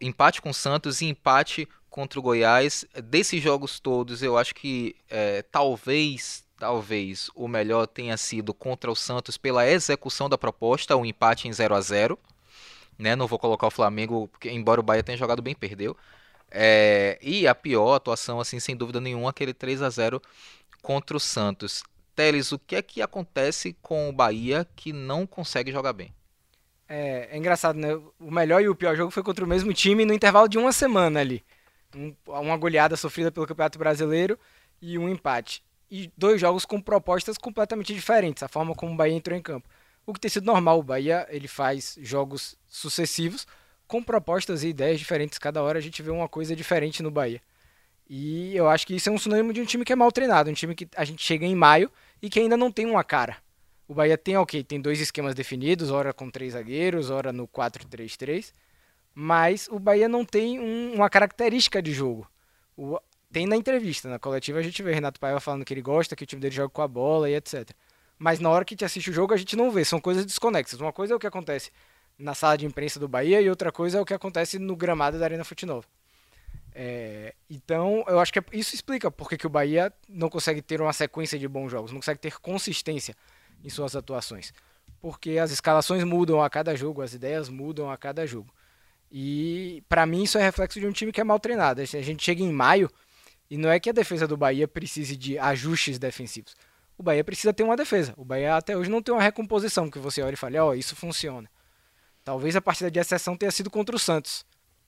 [0.00, 2.84] empate com o Santos e empate contra o Goiás.
[3.04, 8.94] Desses jogos todos, eu acho que é, talvez, talvez o melhor tenha sido contra o
[8.94, 12.16] Santos pela execução da proposta, um empate em 0 a 0
[12.96, 13.16] né?
[13.16, 15.96] Não vou colocar o Flamengo, porque embora o Bahia tenha jogado bem, perdeu.
[16.48, 20.22] É, e a pior atuação, assim, sem dúvida nenhuma, aquele 3 a 0
[20.80, 21.82] contra o Santos.
[22.14, 26.14] Teles, o que é que acontece com o Bahia que não consegue jogar bem?
[26.88, 27.92] É, é, engraçado, né?
[28.20, 30.70] O melhor e o pior jogo foi contra o mesmo time no intervalo de uma
[30.70, 31.42] semana ali.
[31.92, 34.38] Um, uma goleada sofrida pelo Campeonato Brasileiro
[34.80, 35.60] e um empate.
[35.92, 39.68] E dois jogos com propostas completamente diferentes, a forma como o Bahia entrou em campo
[40.06, 40.78] o que tem sido normal.
[40.78, 43.46] O Bahia ele faz jogos sucessivos
[43.86, 45.38] com propostas e ideias diferentes.
[45.38, 47.40] Cada hora a gente vê uma coisa diferente no Bahia.
[48.08, 50.50] E eu acho que isso é um sinônimo de um time que é mal treinado,
[50.50, 53.36] um time que a gente chega em maio e que ainda não tem uma cara.
[53.88, 58.52] O Bahia tem, ok, tem dois esquemas definidos, ora com três zagueiros, ora no 4-3-3,
[59.14, 62.26] mas o Bahia não tem um, uma característica de jogo.
[62.76, 62.98] O,
[63.32, 66.24] tem na entrevista, na coletiva a gente vê Renato Paiva falando que ele gosta, que
[66.24, 67.70] o time dele joga com a bola e etc
[68.22, 70.78] mas na hora que te assiste o jogo a gente não vê, são coisas desconexas.
[70.78, 71.72] Uma coisa é o que acontece
[72.16, 75.18] na sala de imprensa do Bahia e outra coisa é o que acontece no gramado
[75.18, 75.84] da Arena Fute Nova.
[76.72, 80.80] É, então, eu acho que é, isso explica porque que o Bahia não consegue ter
[80.80, 83.16] uma sequência de bons jogos, não consegue ter consistência
[83.64, 84.54] em suas atuações.
[85.00, 88.54] Porque as escalações mudam a cada jogo, as ideias mudam a cada jogo.
[89.10, 91.80] E para mim isso é reflexo de um time que é mal treinado.
[91.80, 92.88] A gente chega em maio
[93.52, 96.54] e não é que a defesa do Bahia precise de ajustes defensivos
[97.02, 98.14] o Bahia precisa ter uma defesa.
[98.16, 100.74] O Bahia até hoje não tem uma recomposição que você olha e fale, ó, oh,
[100.74, 101.50] isso funciona.
[102.24, 104.46] Talvez a partida de exceção tenha sido contra o Santos.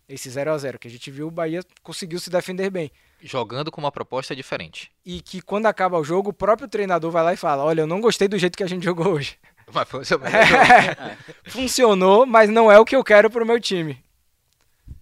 [0.09, 2.91] Esse 0 a 0 que a gente viu, o Bahia conseguiu se defender bem.
[3.21, 4.93] Jogando com uma proposta diferente.
[5.05, 7.87] E que quando acaba o jogo, o próprio treinador vai lá e fala: Olha, eu
[7.87, 9.39] não gostei do jeito que a gente jogou hoje.
[9.73, 11.17] Mas foi o seu melhor é,
[11.51, 13.99] Funcionou, mas não é o que eu quero pro meu time.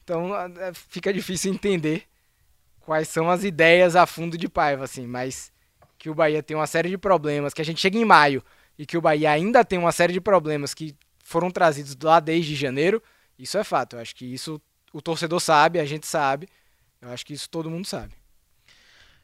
[0.04, 0.30] Então
[0.72, 2.06] fica difícil entender
[2.84, 5.52] quais são as ideias a fundo de Paiva, assim, mas
[5.98, 8.42] que o Bahia tem uma série de problemas, que a gente chega em maio
[8.78, 12.54] e que o Bahia ainda tem uma série de problemas que foram trazidos lá desde
[12.54, 13.02] janeiro,
[13.38, 13.96] isso é fato.
[13.96, 14.60] Eu acho que isso
[14.92, 16.48] o torcedor sabe, a gente sabe.
[17.00, 18.14] Eu acho que isso todo mundo sabe.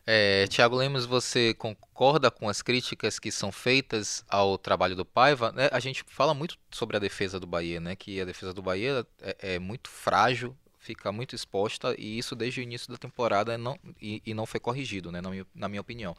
[0.06, 5.52] É, Tiago Lemos, você concorda com as críticas que são feitas ao trabalho do Paiva?
[5.52, 5.68] Né?
[5.70, 7.94] A gente fala muito sobre a defesa do Bahia, né?
[7.94, 10.56] que a defesa do Bahia é, é muito frágil,
[10.88, 14.58] fica muito exposta, e isso desde o início da temporada não, e, e não foi
[14.58, 15.20] corrigido, né?
[15.20, 16.16] na, minha, na minha opinião.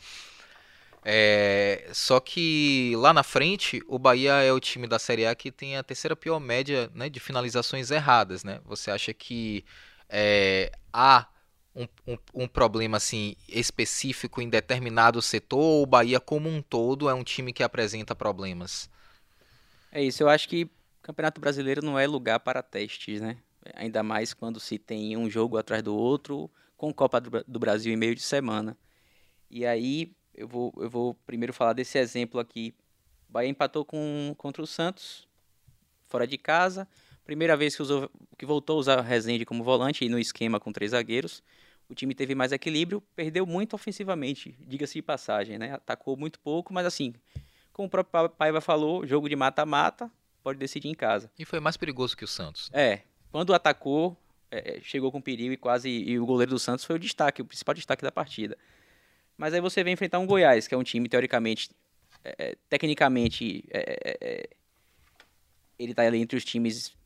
[1.04, 5.52] É, só que lá na frente, o Bahia é o time da Série A que
[5.52, 8.44] tem a terceira pior média né, de finalizações erradas.
[8.44, 8.60] Né?
[8.66, 9.66] Você acha que
[10.08, 11.26] é, há
[11.76, 17.10] um, um, um, problema assim específico em determinado setor ou o Bahia como um todo
[17.10, 18.90] é um time que apresenta problemas?
[19.92, 20.70] É isso, eu acho que
[21.02, 23.38] Campeonato Brasileiro não é lugar para testes, né?
[23.76, 27.98] Ainda mais quando se tem um jogo atrás do outro, com Copa do Brasil em
[27.98, 28.78] meio de semana.
[29.50, 32.74] E aí eu vou, eu vou primeiro falar desse exemplo aqui.
[33.28, 35.28] O Bahia empatou com, contra o Santos,
[36.04, 36.88] fora de casa.
[37.26, 40.60] Primeira vez que, usou, que voltou a usar o Rezende como volante e no esquema
[40.60, 41.44] com três zagueiros.
[41.90, 45.74] O time teve mais equilíbrio, perdeu muito ofensivamente, diga-se de passagem, né?
[45.74, 47.14] Atacou muito pouco, mas assim,
[47.74, 50.10] como o próprio Paiva falou, jogo de mata-mata,
[50.44, 51.32] pode decidir em casa.
[51.38, 52.70] E foi mais perigoso que o Santos.
[52.74, 54.18] É, quando atacou,
[54.52, 55.90] é, chegou com perigo e quase.
[55.90, 58.58] E o goleiro do Santos foi o destaque, o principal destaque da partida.
[59.38, 61.70] Mas aí você vem enfrentar um Goiás, que é um time, teoricamente,
[62.24, 64.50] é, é tecnicamente, é, é,
[65.78, 66.98] ele tá ali entre os times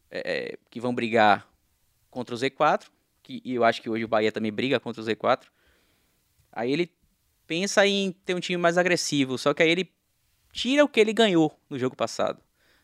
[0.69, 1.47] que vão brigar
[2.11, 2.85] contra o Z4,
[3.23, 5.45] que, e eu acho que hoje o Bahia também briga contra o Z4.
[6.51, 6.91] Aí ele
[7.47, 9.91] pensa em ter um time mais agressivo, só que aí ele
[10.51, 12.39] tira o que ele ganhou no jogo passado.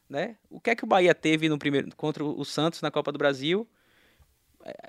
[0.10, 0.38] Né?
[0.50, 3.20] O que é que o Bahia teve no primeiro contra o Santos na Copa do
[3.20, 3.68] Brasil?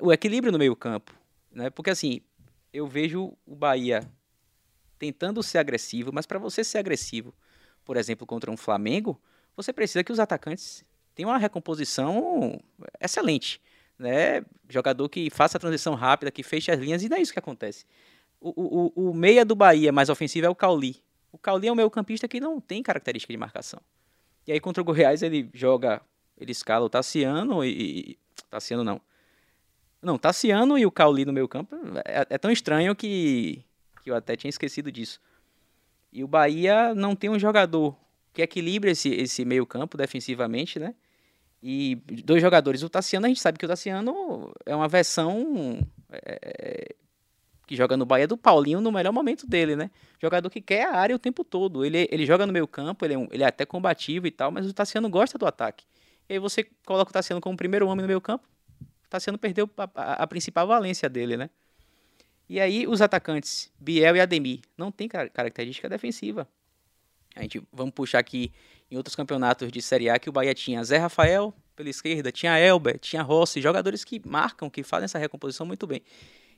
[0.01, 1.15] O equilíbrio no meio-campo.
[1.53, 1.69] Né?
[1.69, 2.23] Porque assim,
[2.73, 4.09] eu vejo o Bahia
[4.99, 7.35] tentando ser agressivo, mas para você ser agressivo,
[7.85, 9.21] por exemplo, contra um Flamengo,
[9.57, 12.61] você precisa que os atacantes tenham uma recomposição
[13.01, 13.61] excelente.
[13.99, 14.45] Né?
[14.69, 17.39] Jogador que faça a transição rápida, que feche as linhas, e não é isso que
[17.39, 17.85] acontece.
[18.41, 21.03] O, o, o meia do Bahia mais ofensivo é o Cauli.
[21.31, 23.81] O Cauli é um meio campista que não tem característica de marcação.
[24.47, 26.01] E aí contra o Goiás ele joga,
[26.39, 28.19] ele escala o Tassiano e...
[28.49, 29.01] Tassiano não.
[30.03, 33.63] Não, Tassiano e o Cauli no meio campo é, é tão estranho que,
[34.03, 35.21] que eu até tinha esquecido disso.
[36.13, 37.97] E o Bahia não tem um jogador
[38.33, 40.95] que equilibre esse, esse meio campo defensivamente, né?
[41.63, 42.83] E dois jogadores.
[42.83, 45.79] O Tassiano, a gente sabe que o Tassiano é uma versão
[46.11, 46.95] é,
[47.71, 49.93] que joga no Bahia do Paulinho no melhor momento dele, né?
[50.21, 51.85] Jogador que quer a área o tempo todo.
[51.85, 54.51] Ele, ele joga no meio campo, ele é, um, ele é até combativo e tal,
[54.51, 55.85] mas o Tassiano gosta do ataque.
[56.29, 58.45] E aí você coloca o Tassiano como primeiro homem no meio campo,
[58.81, 61.49] o Tassiano perdeu a, a, a principal valência dele, né?
[62.49, 66.49] E aí os atacantes, Biel e Ademir, não tem car característica defensiva.
[67.37, 68.51] A gente vamos puxar aqui
[68.91, 72.59] em outros campeonatos de Série A que o Bahia tinha Zé Rafael pela esquerda, tinha
[72.59, 76.03] Elber, tinha Rossi, jogadores que marcam, que fazem essa recomposição muito bem.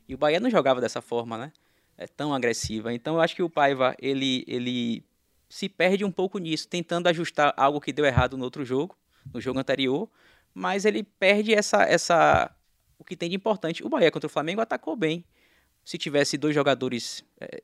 [0.08, 1.52] E o Bahia não jogava dessa forma, né?
[1.96, 2.92] É tão agressiva.
[2.92, 5.04] Então eu acho que o Paiva, ele, ele
[5.48, 8.96] se perde um pouco nisso, tentando ajustar algo que deu errado no outro jogo,
[9.32, 10.08] no jogo anterior,
[10.54, 12.50] mas ele perde essa, essa
[12.98, 13.84] o que tem de importante.
[13.84, 15.24] O Bahia contra o Flamengo atacou bem.
[15.84, 17.60] Se tivesse dois jogadores, é,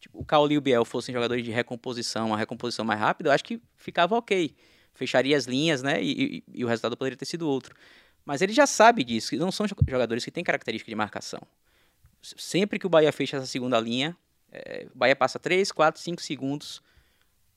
[0.00, 3.32] tipo, o Cauli e o Biel fossem jogadores de recomposição, uma recomposição mais rápida, eu
[3.32, 4.54] acho que ficava ok.
[4.92, 6.02] Fecharia as linhas, né?
[6.02, 7.74] E, e, e o resultado poderia ter sido outro.
[8.30, 11.42] Mas ele já sabe disso, que não são jogadores que têm característica de marcação.
[12.22, 14.16] Sempre que o Bahia fecha essa segunda linha,
[14.52, 16.80] é, o Bahia passa 3, 4, 5 segundos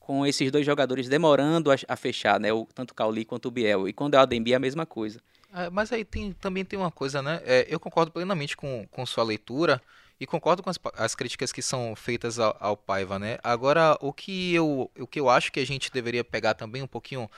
[0.00, 2.52] com esses dois jogadores demorando a, a fechar, né?
[2.52, 3.88] O, tanto o Cauli quanto o Biel.
[3.88, 5.20] E quando é o Adembi é a mesma coisa.
[5.54, 7.40] É, mas aí tem, também tem uma coisa, né?
[7.44, 9.80] É, eu concordo plenamente com, com sua leitura
[10.18, 13.38] e concordo com as, as críticas que são feitas ao, ao, Paiva, né?
[13.44, 16.88] Agora, o que, eu, o que eu acho que a gente deveria pegar também um
[16.88, 17.30] pouquinho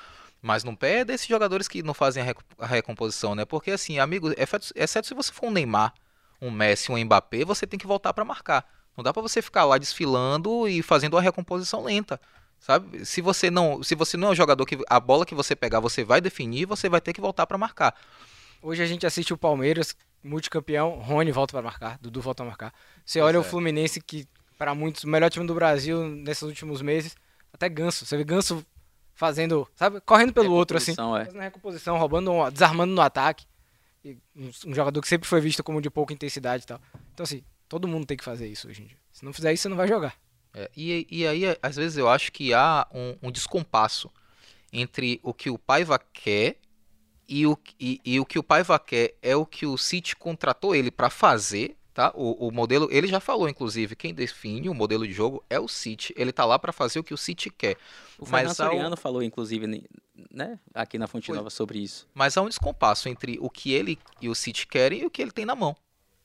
[0.46, 3.44] mais no pé é desses jogadores que não fazem a, rec a recomposição, né?
[3.44, 4.30] Porque, assim, amigo,
[4.74, 5.92] exceto se você for um Neymar,
[6.40, 8.64] um Messi, um Mbappé, você tem que voltar para marcar.
[8.96, 12.20] Não dá para você ficar lá desfilando e fazendo a recomposição lenta,
[12.60, 13.04] sabe?
[13.04, 15.80] Se você não, se você não é um jogador que a bola que você pegar
[15.80, 17.94] você vai definir, você vai ter que voltar para marcar.
[18.62, 22.72] Hoje a gente assiste o Palmeiras, multicampeão, Rony volta para marcar, Dudu volta a marcar.
[23.04, 23.40] Você olha é.
[23.40, 27.16] o Fluminense que para muitos o melhor time do Brasil nesses últimos meses,
[27.52, 28.06] até Ganso.
[28.06, 28.64] Você vê Ganso
[29.16, 31.24] fazendo, sabe, correndo pelo outro assim, é.
[31.24, 33.46] fazendo recomposição, roubando, desarmando no ataque
[34.36, 36.80] um, um, jogador que sempre foi visto como de pouca intensidade e tal.
[37.12, 38.96] Então, assim, todo mundo tem que fazer isso hoje em dia.
[39.12, 40.14] Se não fizer isso, você não vai jogar.
[40.54, 44.10] É, e, e aí, às vezes, eu acho que há um, um descompasso
[44.72, 46.56] entre o que o Paiva quer
[47.28, 50.74] e o, e, e, o que o Paiva quer é o que o City contratou
[50.74, 52.12] ele para fazer, tá?
[52.14, 55.66] O, o, modelo, ele já falou, inclusive, quem define o modelo de jogo é o
[55.66, 56.12] City.
[56.14, 57.78] Ele tá lá para fazer o que o City quer.
[58.18, 59.82] O Fernando Soriano falou, inclusive,
[60.30, 62.06] né, aqui na Fonte Nova sobre isso.
[62.12, 65.22] Mas há um descompasso entre o que ele e o City querem e o que
[65.22, 65.74] ele tem na mão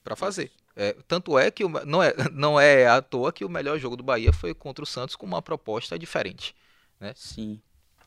[0.04, 0.52] para fazer.
[0.76, 3.96] É, tanto é que o, não, é, não é à toa que o melhor jogo
[3.96, 6.54] do Bahia foi contra o Santos com uma proposta diferente.
[7.00, 7.14] Né?
[7.16, 7.58] Sim.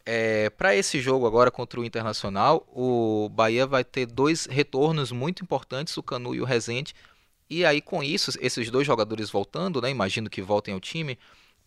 [0.06, 5.41] É, para esse jogo agora contra o Internacional, o Bahia vai ter dois retornos muito
[5.41, 6.93] importantes, o Canu e o Rezende.
[7.49, 11.17] E aí, com isso, esses dois jogadores voltando, né, imagino que voltem ao time,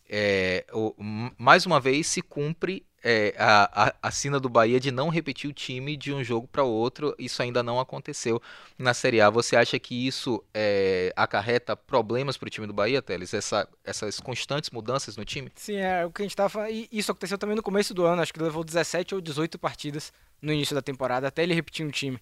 [0.09, 0.95] é, o,
[1.37, 5.49] mais uma vez se cumpre é, a, a, a sina do Bahia de não repetir
[5.49, 7.15] o time de um jogo para outro.
[7.19, 8.41] Isso ainda não aconteceu
[8.79, 9.31] na Série A.
[9.31, 13.35] Você acha que isso é, acarreta problemas para o time do Bahia, Teles?
[13.35, 15.51] Essa, essas constantes mudanças no time?
[15.55, 16.71] Sim, é o que a gente estava falando.
[16.71, 18.23] E isso aconteceu também no começo do ano.
[18.23, 21.91] Acho que levou 17 ou 18 partidas no início da temporada até ele repetir um
[21.91, 22.19] time.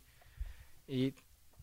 [0.88, 1.14] E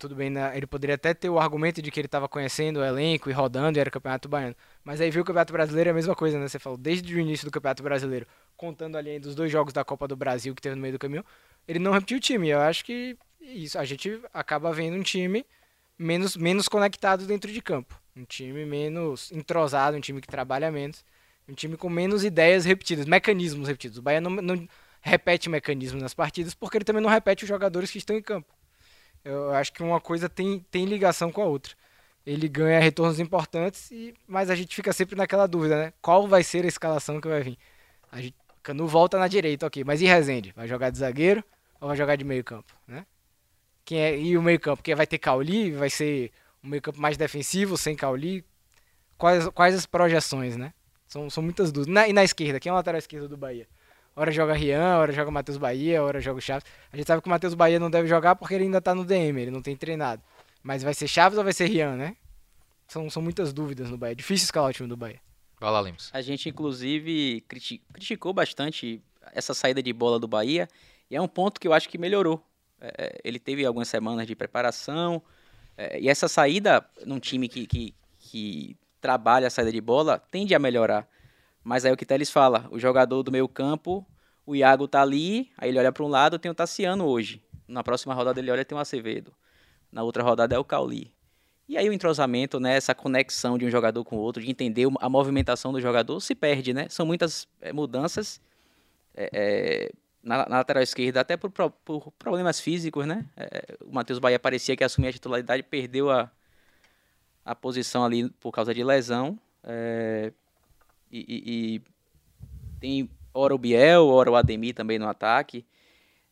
[0.03, 0.51] tudo bem, né?
[0.55, 3.77] ele poderia até ter o argumento de que ele estava conhecendo o elenco e rodando
[3.77, 4.53] e era campeonato baiano.
[4.83, 6.45] Mas aí viu o Campeonato Brasileiro é a mesma coisa, né?
[6.45, 10.05] Você falou, desde o início do Campeonato Brasileiro, contando ali dos dois jogos da Copa
[10.05, 11.23] do Brasil que teve no meio do caminho,
[11.65, 12.49] ele não repetiu o time.
[12.49, 15.45] Eu acho que isso, a gente acaba vendo um time
[15.97, 17.97] menos, menos conectado dentro de campo.
[18.13, 21.05] Um time menos entrosado, um time que trabalha menos,
[21.47, 23.99] um time com menos ideias repetidas, mecanismos repetidos.
[23.99, 24.67] O Bahia não, não
[24.99, 28.53] repete mecanismos nas partidas, porque ele também não repete os jogadores que estão em campo.
[29.23, 31.73] Eu acho que uma coisa tem, tem ligação com a outra.
[32.25, 35.93] Ele ganha retornos importantes, e, mas a gente fica sempre naquela dúvida, né?
[36.01, 37.57] Qual vai ser a escalação que vai vir?
[38.11, 39.83] A gente, Canu volta na direita, ok.
[39.83, 40.53] Mas e Rezende?
[40.55, 41.43] Vai jogar de zagueiro
[41.81, 43.05] ou vai jogar de meio campo, né?
[43.83, 44.81] Quem é, e o meio campo?
[44.81, 45.71] Quem vai ter Cauli?
[45.71, 46.31] Vai ser
[46.63, 48.45] um meio campo mais defensivo, sem Cauli?
[49.17, 50.73] Quais, quais as projeções, né?
[51.07, 51.93] São, são muitas dúvidas.
[51.93, 52.59] Na, e na esquerda?
[52.59, 53.67] Quem é o lateral esquerdo do Bahia?
[54.15, 56.63] Hora joga Rian, hora joga Matheus Bahia, hora joga o Chaves.
[56.91, 59.03] A gente sabe que o Matheus Bahia não deve jogar porque ele ainda tá no
[59.03, 60.21] DM, ele não tem treinado.
[60.61, 62.15] Mas vai ser Chaves ou vai ser Rian, né?
[62.87, 64.11] São, são muitas dúvidas no Bahia.
[64.11, 65.19] É difícil escalar o time do Bahia.
[65.59, 66.11] Vai lá, Lemos.
[66.13, 70.67] A gente, inclusive, criti criticou bastante essa saída de bola do Bahia.
[71.09, 72.45] E é um ponto que eu acho que melhorou.
[72.79, 75.23] É, ele teve algumas semanas de preparação.
[75.77, 80.53] É, e essa saída num time que, que, que trabalha a saída de bola tende
[80.53, 81.07] a melhorar.
[81.63, 84.05] Mas aí o que Teles fala, o jogador do meio campo,
[84.45, 87.41] o Iago tá ali, aí ele olha para um lado, tem o Tassiano hoje.
[87.67, 89.33] Na próxima rodada ele olha tem o Acevedo.
[89.91, 91.13] Na outra rodada é o Cauli.
[91.67, 94.85] E aí o entrosamento, né, essa conexão de um jogador com o outro, de entender
[94.99, 96.87] a movimentação do jogador, se perde, né?
[96.89, 98.41] São muitas é, mudanças
[99.15, 103.25] é, é, na, na, lateral esquerda, até por, por problemas físicos, né?
[103.85, 106.29] o Matheus Bahia parecia que assumia a titularidade, perdeu a,
[107.45, 109.39] a posição ali por causa de lesão.
[109.63, 110.33] É,
[111.13, 111.81] e, e, e,
[112.79, 115.63] tem ora o Biel, ora o Ademir também no ataque.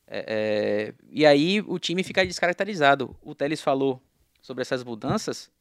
[0.08, 3.16] É, é, e aí o time fica descaracterizado.
[3.22, 4.02] O Teles falou
[4.42, 5.52] sobre essas mudanças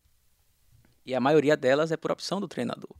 [1.05, 2.91] e a maioria delas é por opção do treinador.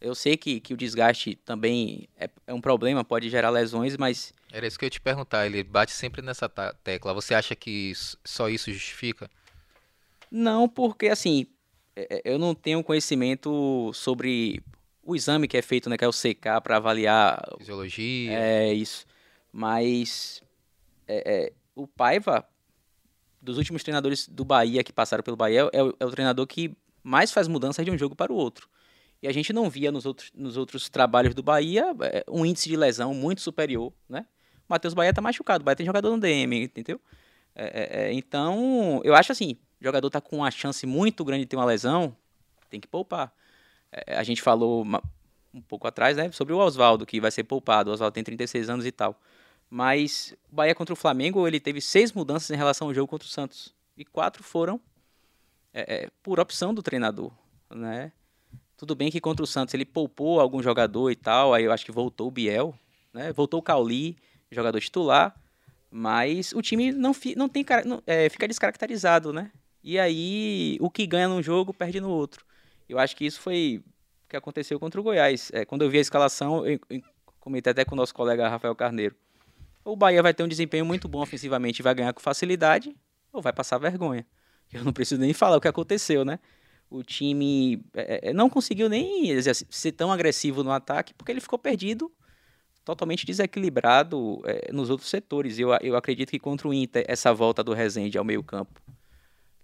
[0.00, 4.32] Eu sei que, que o desgaste também é, é um problema, pode gerar lesões, mas.
[4.52, 5.46] Era isso que eu ia te perguntar.
[5.46, 7.12] Ele bate sempre nessa tecla.
[7.14, 7.92] Você acha que
[8.24, 9.28] só isso justifica?
[10.30, 11.46] Não, porque assim,
[11.96, 14.62] é, é, eu não tenho conhecimento sobre
[15.06, 18.32] o exame que é feito, né, que é o CK para avaliar fisiologia.
[18.32, 19.06] É isso.
[19.52, 20.42] Mas
[21.06, 22.46] é, é, o Paiva
[23.40, 26.76] dos últimos treinadores do Bahia que passaram pelo Bahia é o, é o, treinador que
[27.02, 28.68] mais faz mudanças de um jogo para o outro.
[29.22, 32.68] E a gente não via nos outros, nos outros trabalhos do Bahia é, um índice
[32.68, 34.26] de lesão muito superior, né?
[34.68, 37.00] O Matheus Bahia tá machucado, o Bahia tem jogador no DM, entendeu?
[37.54, 41.46] É, é, então, eu acho assim, o jogador tá com uma chance muito grande de
[41.46, 42.14] ter uma lesão,
[42.68, 43.32] tem que poupar.
[43.90, 45.02] É, a gente falou uma,
[45.52, 47.90] um pouco atrás, né, sobre o Oswaldo, que vai ser poupado.
[47.90, 49.18] O Oswaldo tem 36 anos e tal.
[49.68, 53.26] Mas o Bahia contra o Flamengo, ele teve seis mudanças em relação ao jogo contra
[53.26, 53.74] o Santos.
[53.96, 54.80] E quatro foram
[55.76, 57.30] é, é, por opção do treinador,
[57.70, 58.10] né?
[58.78, 61.84] Tudo bem que contra o Santos ele poupou algum jogador e tal, aí eu acho
[61.84, 62.74] que voltou o Biel,
[63.12, 63.30] né?
[63.32, 64.16] Voltou o Cauli,
[64.50, 65.34] jogador titular,
[65.90, 69.50] mas o time não, fi, não tem não, é, fica descaracterizado, né?
[69.84, 72.45] E aí o que ganha num jogo perde no outro.
[72.88, 73.82] Eu acho que isso foi
[74.26, 75.50] o que aconteceu contra o Goiás.
[75.52, 77.02] É, quando eu vi a escalação, eu, eu
[77.40, 79.14] comentei até com o nosso colega Rafael Carneiro.
[79.84, 82.96] O Bahia vai ter um desempenho muito bom ofensivamente vai ganhar com facilidade,
[83.32, 84.26] ou vai passar vergonha.
[84.72, 86.40] Eu não preciso nem falar o que aconteceu, né?
[86.90, 91.58] O time é, é não conseguiu nem ser tão agressivo no ataque, porque ele ficou
[91.58, 92.10] perdido,
[92.84, 95.58] totalmente desequilibrado é, nos outros setores.
[95.58, 98.80] Eu, eu acredito que contra o Inter, essa volta do Rezende ao meio campo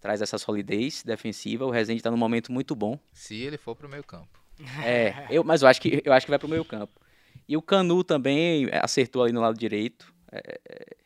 [0.03, 1.65] traz essa solidez defensiva.
[1.65, 2.99] O Rezende está num momento muito bom.
[3.13, 4.43] Se ele for para o meio campo.
[4.85, 7.01] É, eu, mas eu acho, que, eu acho que vai para o meio campo.
[7.49, 10.13] E o Canu também acertou ali no lado direito.
[10.31, 10.97] É, é,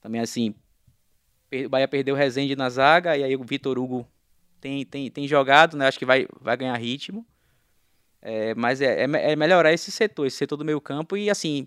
[0.00, 0.54] também assim,
[1.64, 4.06] o Bahia perdeu o Rezende na zaga, e aí o Vitor Hugo
[4.60, 5.88] tem, tem, tem jogado, né?
[5.88, 7.26] Acho que vai, vai ganhar ritmo.
[8.20, 11.16] É, mas é, é, é, melhorar esse setor, esse setor do meio campo.
[11.16, 11.66] E assim,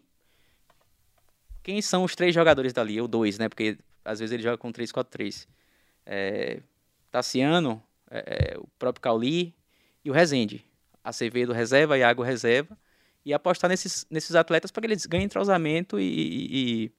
[1.63, 2.99] quem são os três jogadores dali?
[3.01, 3.49] Ou dois, né?
[3.49, 5.47] Porque às vezes ele joga com 3-4-3
[6.05, 6.61] é,
[7.11, 9.55] Tassiano, é, é, o próprio Cauli
[10.03, 10.65] e o Rezende.
[11.03, 12.77] Acevedo reserva, Iago reserva.
[13.25, 16.91] E apostar nesses, nesses atletas para que eles ganhem entrosamento e, e, e,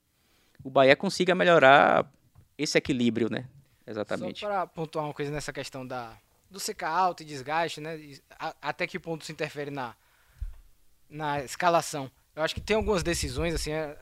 [0.62, 2.10] o Bahia consiga melhorar
[2.56, 3.48] esse equilíbrio, né?
[3.86, 4.40] Exatamente.
[4.40, 6.16] Só para pontuar uma coisa nessa questão da,
[6.50, 7.98] do seca alto e desgaste, né?
[8.60, 9.96] até que ponto isso interfere na,
[11.08, 12.10] na escalação.
[12.36, 13.96] Eu acho que tem algumas decisões, assim, a,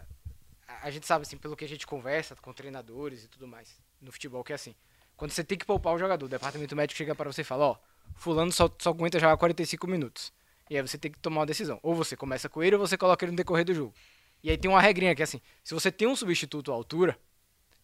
[0.82, 4.12] a gente sabe, assim, pelo que a gente conversa com treinadores e tudo mais, no
[4.12, 4.74] futebol, que é assim,
[5.18, 7.66] quando você tem que poupar o jogador, o departamento médico chega para você e fala,
[7.66, 7.76] ó,
[8.14, 10.32] fulano só, só aguenta jogar 45 minutos.
[10.70, 11.80] E aí você tem que tomar uma decisão.
[11.82, 13.92] Ou você começa com ele ou você coloca ele no decorrer do jogo.
[14.44, 17.18] E aí tem uma regrinha que é assim, se você tem um substituto à altura,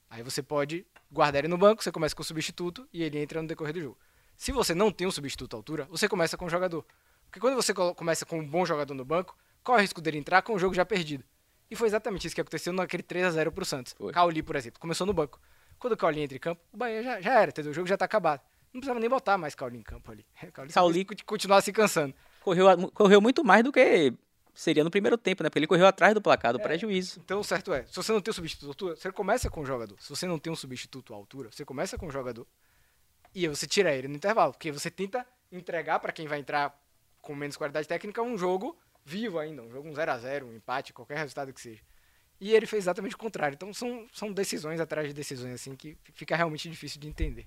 [0.09, 3.43] aí você pode guardar ele no banco, você começa com o substituto e ele entra
[3.43, 3.99] no decorrer do jogo.
[4.37, 6.87] Se você não tem um substituto à altura, você começa com o jogador.
[7.27, 10.43] Porque quando você começa com um bom jogador no banco, é o risco dele entrar
[10.43, 11.25] com o jogo já perdido?
[11.69, 13.93] E foi exatamente isso que aconteceu naquele 3 a 0 pro Santos.
[13.95, 14.13] Foi.
[14.13, 15.41] Cauli, por exemplo, começou no banco.
[15.85, 17.71] Quando o Cauli entra em campo, o Bahia já, já era, entendeu?
[17.71, 18.41] O jogo já tá acabado.
[18.73, 20.25] Não precisava nem botar mais Cauli em campo ali.
[20.51, 22.15] Cauli, Cauli continuar se cansando.
[22.41, 24.15] Correu, correu muito mais do que
[24.55, 25.51] seria no primeiro tempo, né?
[25.51, 27.21] Porque ele correu atrás do placar, do prejuízo.
[27.23, 29.61] Então, o certo é, se você não tem o substituto à altura, você começa com
[29.61, 29.95] o jogador.
[30.01, 32.47] Se você não tem um substituto à altura, você começa com o jogador
[33.35, 34.53] e você tira ele no intervalo.
[34.53, 36.75] Porque você tenta entregar para quem vai entrar
[37.21, 41.19] com menos qualidade técnica um jogo vivo ainda, um jogo um 0x0, um empate, qualquer
[41.19, 41.83] resultado que seja.
[42.41, 43.55] E ele fez exatamente o contrário.
[43.55, 47.47] Então são, são decisões atrás de decisões assim que fica realmente difícil de entender.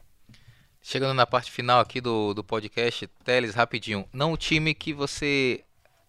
[0.82, 4.08] Chegando na parte final aqui do, do podcast, Teles, rapidinho.
[4.14, 5.64] Não o time que você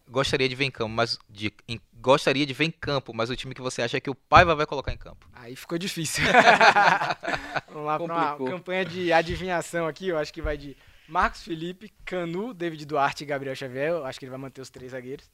[0.09, 3.37] gostaria de ver em campo, mas de, em, gostaria de ver em campo, mas o
[3.37, 5.29] time que você acha que o Paiva vai colocar em campo.
[5.33, 6.25] Aí ficou difícil.
[7.69, 10.77] Vamos lá para uma campanha de adivinhação aqui, eu acho que vai de
[11.09, 14.71] Marcos Felipe, Canu, David Duarte e Gabriel Xavier, eu acho que ele vai manter os
[14.71, 15.31] três zagueiros.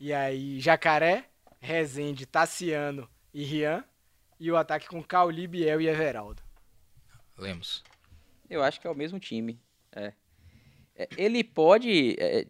[0.00, 1.24] E aí Jacaré,
[1.60, 3.84] Rezende, Tassiano e Rian,
[4.38, 6.42] e o ataque com Cauli, Biel e Everaldo.
[7.36, 7.82] Lemos.
[8.48, 9.60] Eu acho que é o mesmo time.
[9.92, 10.12] É.
[10.94, 12.46] É, ele pode é,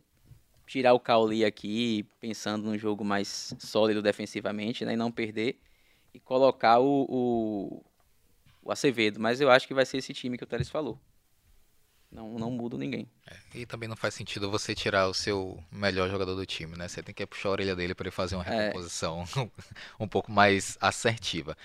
[0.66, 5.60] tirar o Cauli aqui, pensando num jogo mais sólido defensivamente, né, e não perder,
[6.14, 7.84] e colocar o, o,
[8.62, 9.20] o Acevedo.
[9.20, 10.98] Mas eu acho que vai ser esse time que o Teles falou.
[12.10, 13.06] Não, não muda ninguém.
[13.26, 16.88] É, e também não faz sentido você tirar o seu melhor jogador do time, né?
[16.88, 18.66] Você tem que puxar a orelha dele para ele fazer uma é.
[18.66, 19.48] recomposição é.
[20.00, 21.56] um pouco mais assertiva.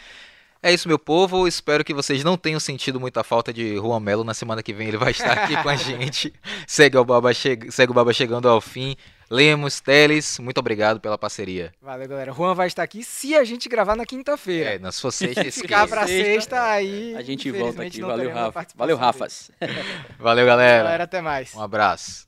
[0.62, 1.46] É isso, meu povo.
[1.46, 4.24] Espero que vocês não tenham sentido muita falta de Juan Melo.
[4.24, 6.34] Na semana que vem ele vai estar aqui com a gente.
[6.66, 7.60] Segue o, Baba che...
[7.70, 8.96] Segue o Baba chegando ao fim.
[9.34, 11.74] Lemos, Teles, muito obrigado pela parceria.
[11.82, 12.32] Valeu, galera.
[12.32, 14.76] Juan vai estar aqui se a gente gravar na quinta-feira.
[14.76, 15.44] É, na sua sexta.
[15.50, 17.16] Se ficar pra sexta, aí.
[17.18, 18.00] A gente volta aqui.
[18.00, 18.68] Valeu, Rafa.
[18.76, 19.50] Valeu, Rafas.
[20.20, 20.84] Valeu, galera.
[20.84, 21.52] Galera, até mais.
[21.56, 22.28] Um abraço.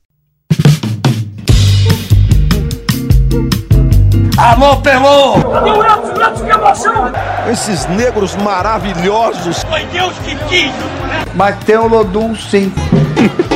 [4.36, 5.36] Alô, Pelô!
[7.52, 9.62] Esses negros maravilhosos.
[9.62, 10.72] Foi Deus que quis!
[11.36, 12.72] Mas tem o Lodum sim.